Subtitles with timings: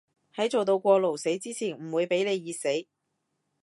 [0.33, 2.87] 喺做到過勞死之前唔會畀你熱死